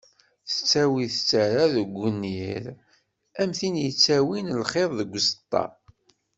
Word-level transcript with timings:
Tettawi 0.49 1.05
tettara 1.13 1.65
deg 1.75 1.89
ugnir 2.07 2.63
am 3.41 3.51
tin 3.57 3.75
yettawin 3.83 4.47
lxiḍ 4.61 4.89
deg 4.99 5.09
uẓeṭṭa. 5.15 5.65